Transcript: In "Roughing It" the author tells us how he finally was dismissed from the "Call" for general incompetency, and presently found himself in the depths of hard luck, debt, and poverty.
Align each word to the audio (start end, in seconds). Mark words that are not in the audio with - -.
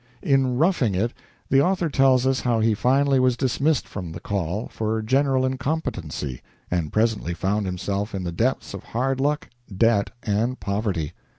In 0.23 0.57
"Roughing 0.57 0.95
It" 0.95 1.13
the 1.51 1.61
author 1.61 1.87
tells 1.87 2.25
us 2.25 2.39
how 2.39 2.59
he 2.59 2.73
finally 2.73 3.19
was 3.19 3.37
dismissed 3.37 3.87
from 3.87 4.11
the 4.13 4.19
"Call" 4.19 4.67
for 4.69 5.03
general 5.03 5.45
incompetency, 5.45 6.41
and 6.71 6.91
presently 6.91 7.35
found 7.35 7.67
himself 7.67 8.15
in 8.15 8.23
the 8.23 8.31
depths 8.31 8.73
of 8.73 8.83
hard 8.83 9.19
luck, 9.19 9.47
debt, 9.77 10.09
and 10.23 10.59
poverty. 10.59 11.13